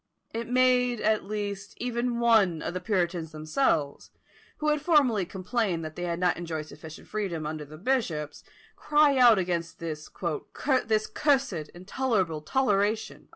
[0.33, 4.09] It made, at least, even one of the puritans themselves,
[4.57, 8.43] who had formerly complained that they had not enjoyed sufficient freedom under the bishops,
[8.75, 13.29] cry out against "this cursed intolerable toleration."